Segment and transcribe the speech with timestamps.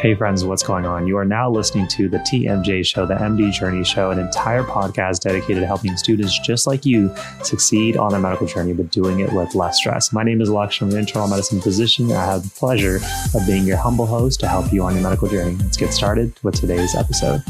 [0.00, 1.08] Hey, friends, what's going on?
[1.08, 5.22] You are now listening to the TMJ Show, the MD Journey Show, an entire podcast
[5.22, 9.32] dedicated to helping students just like you succeed on their medical journey, but doing it
[9.32, 10.12] with less stress.
[10.12, 10.80] My name is Lex.
[10.80, 12.12] I'm an internal medicine physician.
[12.12, 13.00] I have the pleasure
[13.34, 15.56] of being your humble host to help you on your medical journey.
[15.56, 17.42] Let's get started with today's episode.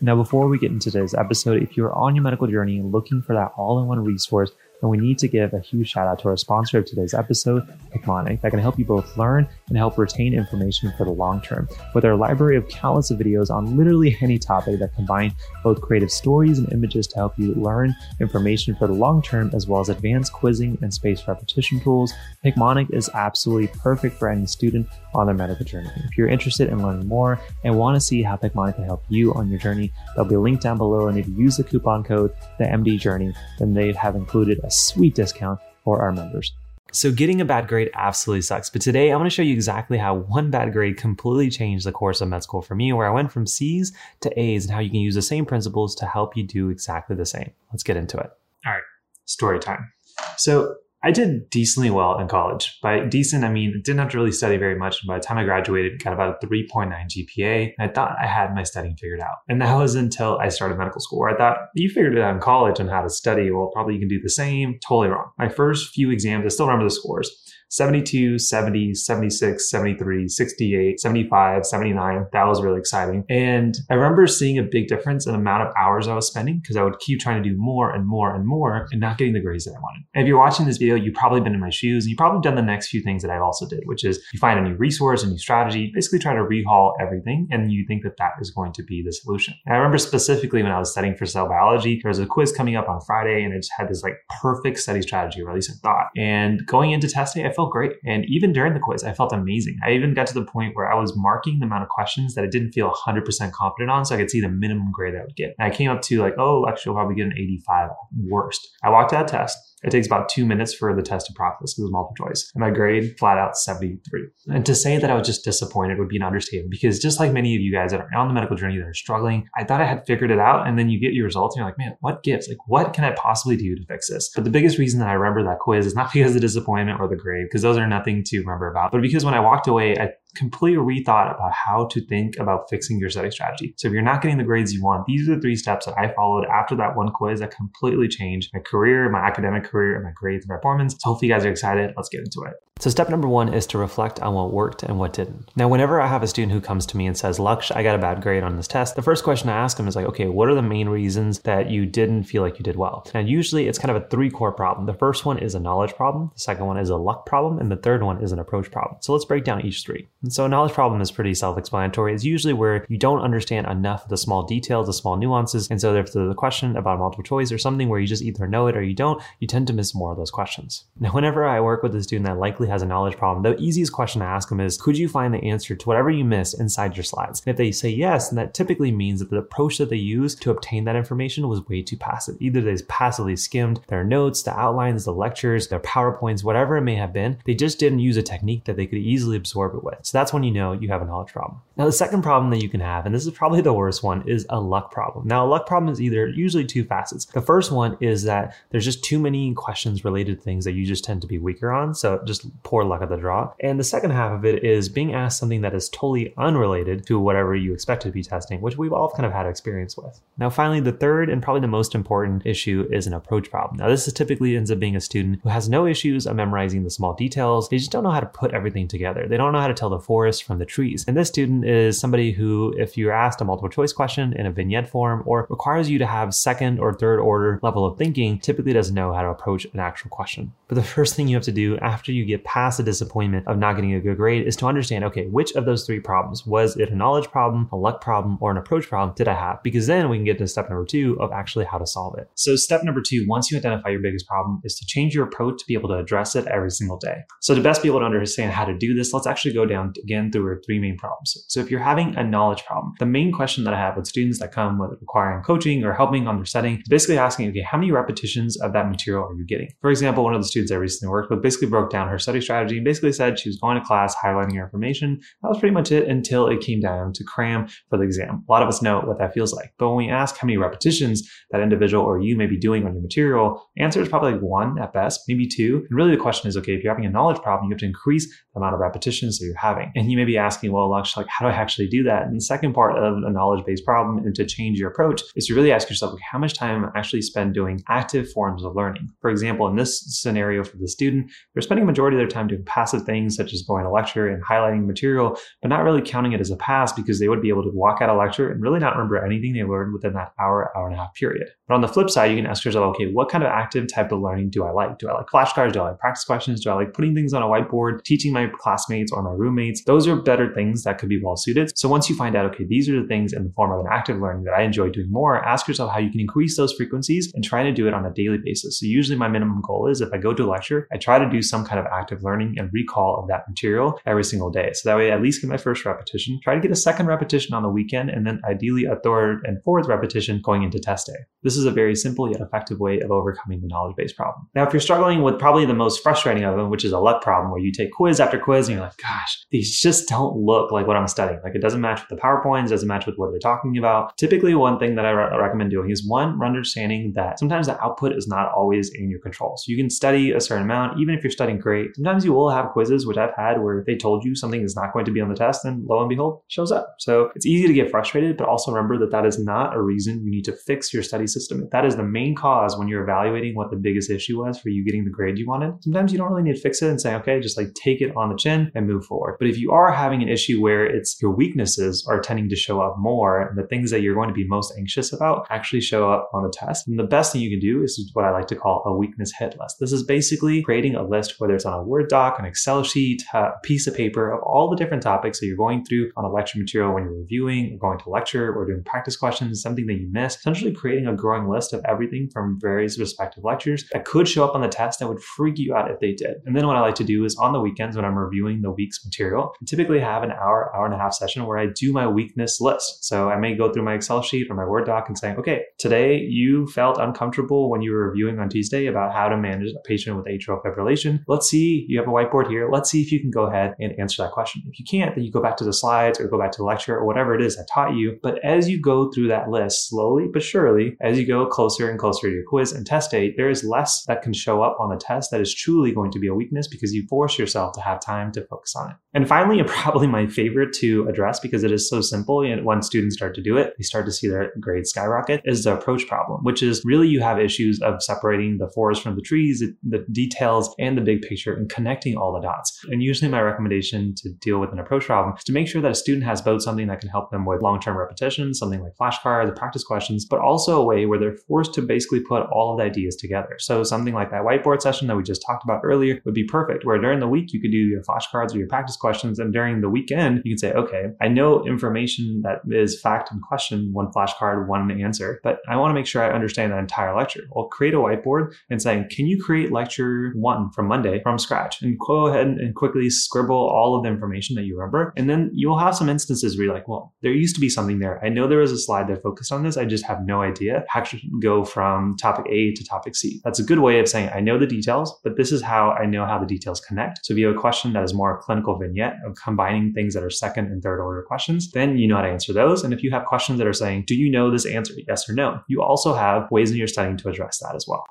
[0.00, 3.34] Now, before we get into today's episode, if you're on your medical journey looking for
[3.34, 4.52] that all in one resource,
[4.82, 7.66] and we need to give a huge shout out to our sponsor of today's episode,
[7.94, 11.68] Picmonic, that can help you both learn and help retain information for the long term.
[11.94, 16.58] With our library of countless videos on literally any topic that combine both creative stories
[16.58, 20.32] and images to help you learn information for the long term, as well as advanced
[20.32, 22.12] quizzing and spaced repetition tools,
[22.44, 25.90] Picmonic is absolutely perfect for any student on their medical journey.
[25.96, 29.34] If you're interested in learning more and want to see how Picmonic can help you
[29.34, 31.08] on your journey, there'll be a link down below.
[31.08, 34.69] And if you use the coupon code, the MD Journey, then they have included a
[34.70, 36.52] sweet discount for our members.
[36.92, 38.68] So, getting a bad grade absolutely sucks.
[38.68, 41.92] But today, I want to show you exactly how one bad grade completely changed the
[41.92, 44.80] course of med school for me, where I went from C's to A's, and how
[44.80, 47.52] you can use the same principles to help you do exactly the same.
[47.72, 48.30] Let's get into it.
[48.66, 48.82] All right,
[49.24, 49.92] story time.
[50.36, 52.78] So, I did decently well in college.
[52.82, 55.00] By decent, I mean didn't have to really study very much.
[55.00, 57.72] And by the time I graduated, got about a 3.9 GPA.
[57.78, 59.36] I thought I had my studying figured out.
[59.48, 62.34] And that was until I started medical school, where I thought you figured it out
[62.34, 63.50] in college on how to study.
[63.50, 64.78] Well, probably you can do the same.
[64.86, 65.30] Totally wrong.
[65.38, 67.30] My first few exams, I still remember the scores.
[67.70, 72.26] 72, 70, 76, 73, 68, 75, 79.
[72.32, 73.24] That was really exciting.
[73.30, 76.58] And I remember seeing a big difference in the amount of hours I was spending
[76.58, 79.34] because I would keep trying to do more and more and more and not getting
[79.34, 80.04] the grades that I wanted.
[80.14, 82.40] And if you're watching this video, you've probably been in my shoes and you've probably
[82.40, 84.76] done the next few things that I also did, which is you find a new
[84.76, 87.48] resource, a new strategy, basically try to rehaul everything.
[87.50, 89.54] And you think that that is going to be the solution.
[89.66, 92.52] And I remember specifically when I was studying for cell biology, there was a quiz
[92.52, 95.54] coming up on Friday and I just had this like perfect study strategy, or at
[95.54, 96.06] least I thought.
[96.16, 97.92] And going into testing, I felt great.
[98.04, 99.78] And even during the quiz, I felt amazing.
[99.84, 102.44] I even got to the point where I was marking the amount of questions that
[102.44, 105.36] I didn't feel 100% confident on so I could see the minimum grade I would
[105.36, 105.54] get.
[105.58, 107.90] And I came up to like, oh, actually, I'll probably get an 85
[108.28, 108.68] worst.
[108.82, 109.58] I walked that test.
[109.82, 112.50] It takes about two minutes for the test to process it was multiple choice.
[112.54, 114.26] And my grade flat out 73.
[114.48, 117.32] And to say that I was just disappointed would be an understatement because just like
[117.32, 119.80] many of you guys that are on the medical journey that are struggling, I thought
[119.80, 120.66] I had figured it out.
[120.66, 122.48] And then you get your results and you're like, man, what gives?
[122.48, 124.30] Like, what can I possibly do to fix this?
[124.34, 127.00] But the biggest reason that I remember that quiz is not because of the disappointment
[127.00, 129.68] or the grade, because those are nothing to remember about, but because when I walked
[129.68, 133.74] away, I completely rethought about how to think about fixing your study strategy.
[133.76, 135.98] So if you're not getting the grades you want, these are the three steps that
[135.98, 140.04] I followed after that one quiz that completely changed my career, my academic career, and
[140.04, 140.94] my grades and performance.
[140.98, 141.92] So hopefully you guys are excited.
[141.96, 142.54] Let's get into it.
[142.80, 145.50] So step number one is to reflect on what worked and what didn't.
[145.54, 147.94] Now, whenever I have a student who comes to me and says, Lux, I got
[147.94, 150.28] a bad grade on this test, the first question I ask them is like, okay,
[150.28, 153.06] what are the main reasons that you didn't feel like you did well?
[153.12, 154.86] Now, usually it's kind of a three core problem.
[154.86, 156.30] The first one is a knowledge problem.
[156.32, 157.58] The second one is a luck problem.
[157.58, 158.96] And the third one is an approach problem.
[159.02, 160.08] So let's break down each three.
[160.22, 162.14] And so a knowledge problem is pretty self-explanatory.
[162.14, 165.68] It's usually where you don't understand enough of the small details, the small nuances.
[165.70, 168.46] And so if there's a question about multiple choice or something where you just either
[168.46, 170.86] know it or you don't, you tend to miss more of those questions.
[170.98, 173.92] Now, whenever I work with a student that likely has a knowledge problem, the easiest
[173.92, 176.96] question to ask them is, could you find the answer to whatever you missed inside
[176.96, 177.42] your slides?
[177.44, 180.40] And if they say yes, then that typically means that the approach that they used
[180.42, 182.36] to obtain that information was way too passive.
[182.40, 186.94] Either they passively skimmed their notes, the outlines, the lectures, their PowerPoints, whatever it may
[186.94, 187.38] have been.
[187.44, 189.98] They just didn't use a technique that they could easily absorb it with.
[190.02, 191.60] So that's when you know you have a knowledge problem.
[191.76, 194.28] Now, the second problem that you can have, and this is probably the worst one,
[194.28, 195.26] is a luck problem.
[195.26, 197.24] Now, a luck problem is either usually two facets.
[197.24, 201.04] The first one is that there's just too many questions related things that you just
[201.04, 201.94] tend to be weaker on.
[201.94, 203.52] So just poor luck of the draw.
[203.60, 207.18] And the second half of it is being asked something that is totally unrelated to
[207.18, 210.20] whatever you expect to be testing, which we've all kind of had experience with.
[210.38, 213.78] Now, finally, the third and probably the most important issue is an approach problem.
[213.78, 216.84] Now, this is typically ends up being a student who has no issues of memorizing
[216.84, 217.68] the small details.
[217.68, 219.26] They just don't know how to put everything together.
[219.28, 221.04] They don't know how to tell the forest from the trees.
[221.06, 224.50] And this student is somebody who, if you're asked a multiple choice question in a
[224.50, 228.72] vignette form or requires you to have second or third order level of thinking, typically
[228.72, 230.52] doesn't know how to approach an actual question.
[230.68, 233.58] But the first thing you have to do after you get past the disappointment of
[233.58, 236.76] not getting a good grade is to understand okay, which of those three problems was
[236.76, 239.62] it a knowledge problem, a luck problem, or an approach problem did I have?
[239.62, 242.28] Because then we can get to step number two of actually how to solve it.
[242.34, 245.60] So, step number two, once you identify your biggest problem, is to change your approach
[245.60, 247.18] to be able to address it every single day.
[247.40, 249.92] So, to best be able to understand how to do this, let's actually go down
[250.02, 251.44] again through our three main problems.
[251.46, 254.40] So, if you're having a knowledge problem, the main question that I have with students
[254.40, 257.78] that come with requiring coaching or helping on their setting is basically asking, okay, how
[257.78, 259.68] many repetitions of that material are you getting?
[259.80, 262.39] For example, one of the students I recently worked with basically broke down her study
[262.40, 265.20] strategy and basically said she was going to class, highlighting her information.
[265.42, 268.44] That was pretty much it until it came down to cram for the exam.
[268.48, 269.72] A lot of us know what that feels like.
[269.78, 272.92] But when we ask how many repetitions that individual or you may be doing on
[272.92, 275.86] your material, answer is probably like one at best, maybe two.
[275.88, 277.86] And really the question is, okay, if you're having a knowledge problem, you have to
[277.86, 279.92] increase the amount of repetitions that you're having.
[279.94, 282.24] And you may be asking, well, Laksh, like, how do I actually do that?
[282.24, 285.46] And the second part of a knowledge based problem and to change your approach is
[285.46, 288.76] to really ask yourself, like, how much time I actually spend doing active forms of
[288.76, 289.08] learning.
[289.20, 292.64] For example, in this scenario for the student, they're spending a majority their time doing
[292.64, 296.40] passive things such as going to lecture and highlighting material, but not really counting it
[296.40, 298.78] as a pass because they would be able to walk out of lecture and really
[298.78, 301.48] not remember anything they learned within that hour, hour and a half period.
[301.66, 304.12] But on the flip side, you can ask yourself, okay, what kind of active type
[304.12, 304.98] of learning do I like?
[304.98, 305.72] Do I like flashcards?
[305.72, 306.62] Do I like practice questions?
[306.62, 309.84] Do I like putting things on a whiteboard, teaching my classmates or my roommates?
[309.84, 311.76] Those are better things that could be well suited.
[311.78, 313.86] So once you find out, okay, these are the things in the form of an
[313.90, 317.30] active learning that I enjoy doing more, ask yourself how you can increase those frequencies
[317.34, 318.80] and try to do it on a daily basis.
[318.80, 321.30] So usually my minimum goal is if I go to a lecture, I try to
[321.30, 324.70] do some kind of active learning and recall of that material every single day.
[324.74, 327.06] So that way I at least get my first repetition, try to get a second
[327.06, 331.06] repetition on the weekend, and then ideally a third and fourth repetition going into test
[331.06, 331.18] day.
[331.42, 334.48] This is a very simple yet effective way of overcoming the knowledge base problem.
[334.54, 337.22] Now, if you're struggling with probably the most frustrating of them, which is a luck
[337.22, 340.72] problem where you take quiz after quiz and you're like, gosh, these just don't look
[340.72, 341.40] like what I'm studying.
[341.42, 344.16] Like it doesn't match with the PowerPoints, doesn't match with what they're talking about.
[344.16, 348.12] Typically, one thing that I re- recommend doing is one, understanding that sometimes the output
[348.12, 349.56] is not always in your control.
[349.56, 351.90] So you can study a certain amount, even if you're studying great.
[352.00, 354.94] Sometimes you will have quizzes, which I've had, where they told you something is not
[354.94, 356.94] going to be on the test, and lo and behold, shows up.
[356.98, 360.24] So it's easy to get frustrated, but also remember that that is not a reason
[360.24, 361.62] you need to fix your study system.
[361.62, 364.70] If that is the main cause when you're evaluating what the biggest issue was for
[364.70, 366.98] you getting the grade you wanted, sometimes you don't really need to fix it and
[366.98, 369.36] say, okay, just like take it on the chin and move forward.
[369.38, 372.80] But if you are having an issue where it's your weaknesses are tending to show
[372.80, 376.10] up more and the things that you're going to be most anxious about actually show
[376.10, 378.46] up on the test, and the best thing you can do is what I like
[378.46, 379.76] to call a weakness hit list.
[379.80, 383.24] This is basically creating a list, whether it's on a Word doc, an Excel sheet,
[383.34, 386.30] a piece of paper of all the different topics that you're going through on a
[386.30, 389.94] lecture material when you're reviewing or going to lecture or doing practice questions, something that
[389.94, 394.28] you missed, essentially creating a growing list of everything from various respective lectures that could
[394.28, 396.36] show up on the test that would freak you out if they did.
[396.46, 398.70] And then what I like to do is on the weekends when I'm reviewing the
[398.70, 401.92] week's material, I typically have an hour, hour and a half session where I do
[401.92, 403.04] my weakness list.
[403.04, 405.64] So I may go through my Excel sheet or my Word doc and say, okay,
[405.78, 409.80] today you felt uncomfortable when you were reviewing on Tuesday about how to manage a
[409.84, 411.20] patient with atrial fibrillation.
[411.26, 412.68] Let's see, you have a whiteboard here.
[412.70, 414.62] Let's see if you can go ahead and answer that question.
[414.66, 416.64] If you can't, then you go back to the slides or go back to the
[416.64, 418.18] lecture or whatever it is I taught you.
[418.22, 421.98] But as you go through that list slowly but surely, as you go closer and
[421.98, 424.90] closer to your quiz and test date, there is less that can show up on
[424.90, 427.80] the test that is truly going to be a weakness because you force yourself to
[427.80, 428.96] have time to focus on it.
[429.14, 432.82] And finally, and probably my favorite to address because it is so simple, and when
[432.82, 436.06] students start to do it, they start to see their grades skyrocket, is the approach
[436.06, 440.04] problem, which is really you have issues of separating the forest from the trees, the
[440.12, 442.84] details, and the big picture and connecting all the dots.
[442.90, 445.90] And usually my recommendation to deal with an approach problem is to make sure that
[445.90, 449.48] a student has both something that can help them with long-term repetition, something like flashcards,
[449.48, 452.78] or practice questions, but also a way where they're forced to basically put all of
[452.78, 453.56] the ideas together.
[453.58, 456.84] So something like that whiteboard session that we just talked about earlier would be perfect,
[456.84, 459.80] where during the week you could do your flashcards or your practice questions, and during
[459.80, 464.10] the weekend you can say, okay, I know information that is fact and question, one
[464.12, 467.42] flashcard, one answer, but I want to make sure I understand that entire lecture.
[467.50, 471.59] Well, create a whiteboard and say, can you create lecture one from Monday from scratch?
[471.82, 475.12] And go ahead and quickly scribble all of the information that you remember.
[475.16, 477.98] And then you'll have some instances where you're like, well, there used to be something
[477.98, 478.24] there.
[478.24, 479.76] I know there was a slide that focused on this.
[479.76, 481.04] I just have no idea how
[481.40, 483.40] go from topic A to topic C.
[483.44, 486.06] That's a good way of saying I know the details, but this is how I
[486.06, 487.24] know how the details connect.
[487.24, 490.14] So if you have a question that is more a clinical vignette of combining things
[490.14, 492.84] that are second and third order questions, then you know how to answer those.
[492.84, 494.94] And if you have questions that are saying, do you know this answer?
[495.08, 495.60] Yes or no?
[495.68, 498.06] You also have ways in your studying to address that as well.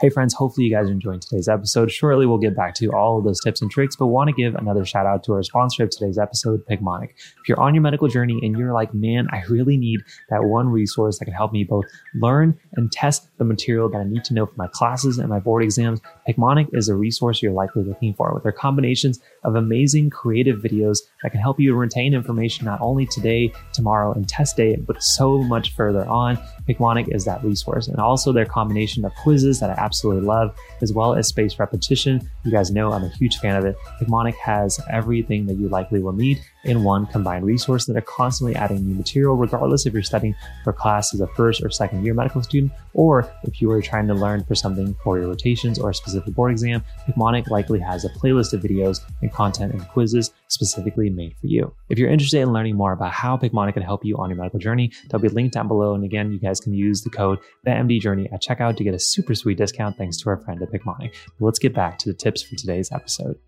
[0.00, 1.90] Hey, friends, hopefully you guys are enjoying today's episode.
[1.90, 4.54] Shortly, we'll get back to all of those tips and tricks, but want to give
[4.54, 7.10] another shout out to our sponsor of today's episode, Picmonic.
[7.10, 10.70] If you're on your medical journey and you're like, man, I really need that one
[10.70, 14.32] resource that can help me both learn and test the material that I need to
[14.32, 18.14] know for my classes and my board exams, Picmonic is a resource you're likely looking
[18.14, 22.80] for with their combinations of amazing creative videos that can help you retain information not
[22.80, 26.36] only today, tomorrow, and test day, but so much further on.
[26.68, 27.88] Picmonic is that resource.
[27.88, 32.28] And also their combination of quizzes that I absolutely love, as well as spaced repetition.
[32.44, 33.76] You guys know I'm a huge fan of it.
[34.00, 38.54] Picmonic has everything that you likely will need in one combined resource that are constantly
[38.54, 42.14] adding new material, regardless if you're studying for class as a first or second year
[42.14, 45.90] medical student, or if you are trying to learn for something for your rotations or
[45.90, 50.32] a specific board exam, Picmonic likely has a playlist of videos and content and quizzes
[50.48, 51.74] specifically made for you.
[51.88, 54.58] If you're interested in learning more about how Picmonic can help you on your medical
[54.58, 55.94] journey, there'll be a link down below.
[55.94, 58.94] And again, you guys can use the code the MD Journey at checkout to get
[58.94, 61.14] a super sweet discount thanks to our friend at Picmonic.
[61.38, 63.38] But let's get back to the tips for today's episode.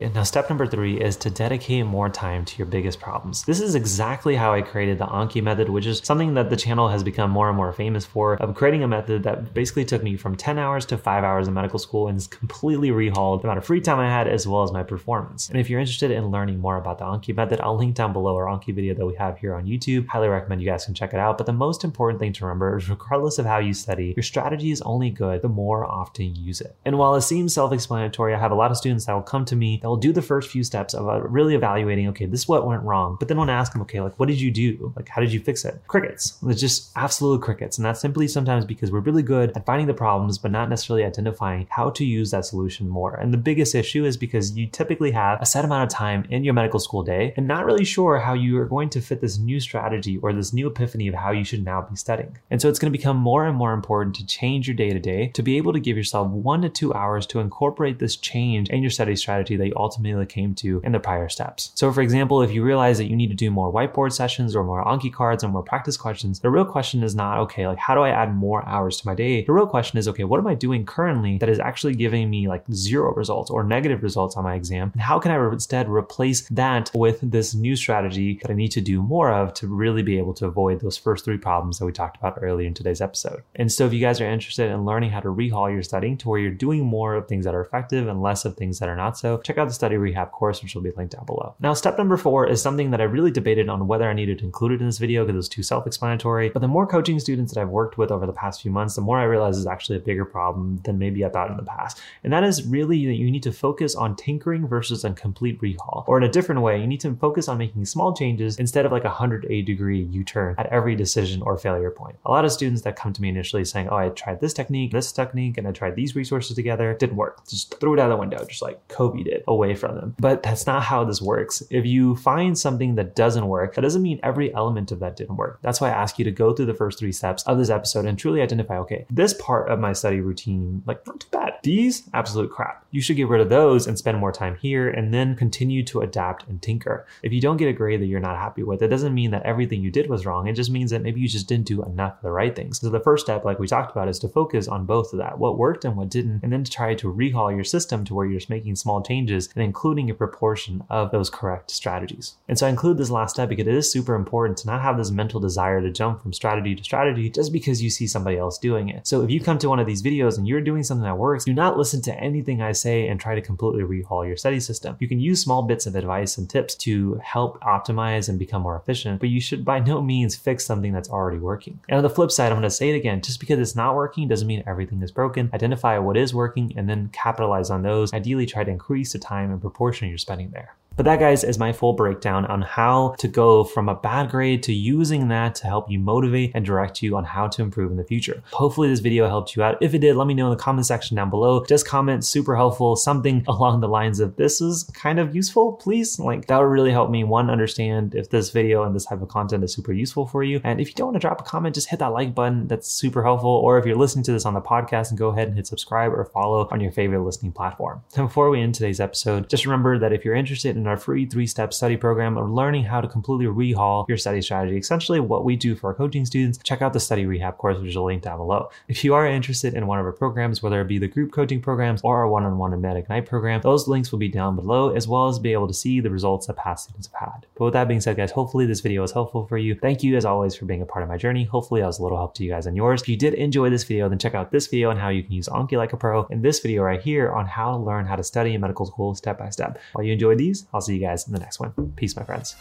[0.00, 3.42] Now, step number three is to dedicate more time to your biggest problems.
[3.42, 6.86] This is exactly how I created the Anki method, which is something that the channel
[6.86, 8.34] has become more and more famous for.
[8.34, 11.54] Of creating a method that basically took me from 10 hours to five hours in
[11.54, 14.70] medical school and completely rehauled the amount of free time I had as well as
[14.70, 15.48] my performance.
[15.48, 18.36] And if you're interested in learning more about the Anki method, I'll link down below
[18.36, 20.06] our Anki video that we have here on YouTube.
[20.06, 21.38] Highly recommend you guys can check it out.
[21.38, 24.70] But the most important thing to remember is regardless of how you study, your strategy
[24.70, 26.76] is only good the more often you use it.
[26.84, 29.56] And while it seems self-explanatory, I have a lot of students that will come to
[29.56, 32.48] me that will do the first few steps of uh, really evaluating, okay, this is
[32.48, 33.16] what went wrong.
[33.18, 34.92] But then when I ask them, okay, like, what did you do?
[34.96, 35.80] Like, how did you fix it?
[35.86, 36.36] Crickets.
[36.46, 37.78] It's just absolute crickets.
[37.78, 41.06] And that's simply sometimes because we're really good at finding the problems, but not necessarily
[41.06, 43.14] identifying how to use that solution more.
[43.14, 46.44] And the biggest issue is because you typically have a set amount of time in
[46.44, 49.38] your medical school day and not really sure how you are going to fit this
[49.38, 52.36] new strategy or this new epiphany of how you should now be studying.
[52.50, 55.00] And so it's going to become more and more important to change your day to
[55.00, 58.68] day to be able to give yourself one to two hours to incorporate this change
[58.68, 61.72] in your study strategy that you ultimately came to in the prior steps.
[61.74, 64.64] So, for example, if you realize that you need to do more whiteboard sessions or
[64.64, 67.94] more Anki cards or more practice questions, the real question is not, okay, like how
[67.94, 69.44] do I add more hours to my day?
[69.44, 72.48] The real question is, okay, what am I doing currently that is actually giving me
[72.48, 74.90] like zero results or negative results on my exam?
[74.92, 78.80] And how can I instead replace that with this new strategy that I need to
[78.80, 81.92] do more of to really be able to avoid those first three problems that we
[81.92, 83.42] talked about earlier in today's episode?
[83.54, 86.28] And so, if you guys are interested in learning how to rehaul your studying to
[86.28, 88.96] where you're doing more of things that are effective and less of things that are
[88.96, 91.54] not so, check out the study rehab course, which will be linked down below.
[91.60, 94.44] Now, step number four is something that I really debated on whether I needed to
[94.44, 96.50] include it in this video because it was too self-explanatory.
[96.50, 99.00] But the more coaching students that I've worked with over the past few months, the
[99.00, 102.00] more I realize is actually a bigger problem than maybe I thought in the past.
[102.24, 106.04] And that is really that you need to focus on tinkering versus a complete rehaul.
[106.06, 108.92] Or in a different way, you need to focus on making small changes instead of
[108.92, 112.16] like a 180 degree U-turn at every decision or failure point.
[112.26, 114.92] A lot of students that come to me initially saying, oh, I tried this technique,
[114.92, 117.46] this technique, and I tried these resources together, didn't work.
[117.48, 120.14] Just threw it out the window, just like Kobe did away from them.
[120.18, 121.62] But that's not how this works.
[121.70, 125.36] If you find something that doesn't work, that doesn't mean every element of that didn't
[125.36, 125.58] work.
[125.62, 128.06] That's why I ask you to go through the first three steps of this episode
[128.06, 131.54] and truly identify, okay, this part of my study routine, like not too bad.
[131.64, 132.84] These, absolute crap.
[132.92, 136.00] You should get rid of those and spend more time here and then continue to
[136.00, 137.06] adapt and tinker.
[137.22, 139.42] If you don't get a grade that you're not happy with, it doesn't mean that
[139.42, 140.46] everything you did was wrong.
[140.46, 142.80] It just means that maybe you just didn't do enough of the right things.
[142.80, 145.38] So the first step, like we talked about, is to focus on both of that,
[145.38, 148.26] what worked and what didn't, and then to try to rehaul your system to where
[148.26, 152.36] you're just making small changes and including a proportion of those correct strategies.
[152.48, 154.96] And so I include this last step because it is super important to not have
[154.96, 158.58] this mental desire to jump from strategy to strategy just because you see somebody else
[158.58, 159.06] doing it.
[159.06, 161.44] So if you come to one of these videos and you're doing something that works,
[161.44, 164.96] do not listen to anything I say and try to completely rehaul your study system.
[164.98, 168.76] You can use small bits of advice and tips to help optimize and become more
[168.76, 171.78] efficient, but you should by no means fix something that's already working.
[171.88, 173.94] And on the flip side, I'm going to say it again, just because it's not
[173.94, 175.50] working doesn't mean everything is broken.
[175.52, 178.12] Identify what is working and then capitalize on those.
[178.12, 180.74] Ideally try to increase the time and proportion you're spending there.
[180.98, 184.64] But that, guys, is my full breakdown on how to go from a bad grade
[184.64, 187.96] to using that to help you motivate and direct you on how to improve in
[187.96, 188.42] the future.
[188.50, 189.78] Hopefully, this video helped you out.
[189.80, 191.64] If it did, let me know in the comment section down below.
[191.66, 196.18] Just comment super helpful, something along the lines of this is kind of useful, please.
[196.18, 199.28] Like, that would really help me, one, understand if this video and this type of
[199.28, 200.60] content is super useful for you.
[200.64, 202.66] And if you don't want to drop a comment, just hit that like button.
[202.66, 203.50] That's super helpful.
[203.50, 206.12] Or if you're listening to this on the podcast, and go ahead and hit subscribe
[206.12, 208.02] or follow on your favorite listening platform.
[208.16, 211.26] And before we end today's episode, just remember that if you're interested in our free
[211.26, 214.76] three step study program of learning how to completely rehaul your study strategy.
[214.76, 217.90] Essentially, what we do for our coaching students, check out the study rehab course, which
[217.90, 218.70] is linked down below.
[218.88, 221.60] If you are interested in one of our programs, whether it be the group coaching
[221.60, 224.94] programs or our one on one and Ignite program, those links will be down below,
[224.94, 227.46] as well as be able to see the results that past students have had.
[227.56, 229.74] But with that being said, guys, hopefully this video was helpful for you.
[229.74, 231.44] Thank you, as always, for being a part of my journey.
[231.44, 233.02] Hopefully, I was a little help to you guys on yours.
[233.02, 235.32] If you did enjoy this video, then check out this video on how you can
[235.32, 238.16] use Anki like a pro, and this video right here on how to learn how
[238.16, 239.78] to study in medical school step by step.
[239.92, 241.72] While you enjoy these, I'll see you guys in the next one.
[241.96, 242.54] Peace, my friends.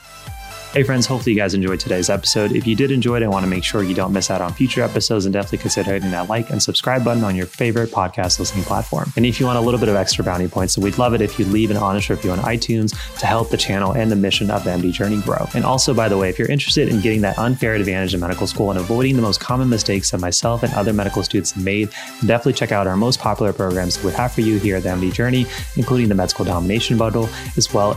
[0.74, 2.52] Hey, friends, hopefully you guys enjoyed today's episode.
[2.52, 4.54] If you did enjoy it, I want to make sure you don't miss out on
[4.54, 8.38] future episodes and definitely consider hitting that like and subscribe button on your favorite podcast
[8.38, 9.12] listening platform.
[9.16, 11.22] And if you want a little bit of extra bounty points, so we'd love it
[11.22, 14.52] if you leave an honest review on iTunes to help the channel and the mission
[14.52, 15.48] of the MD Journey grow.
[15.56, 18.46] And also, by the way, if you're interested in getting that unfair advantage in medical
[18.46, 21.90] school and avoiding the most common mistakes that myself and other medical students have made,
[22.26, 24.90] definitely check out our most popular programs that we have for you here at the
[24.90, 25.46] MD Journey,
[25.78, 27.97] including the Med School Domination Bundle, as well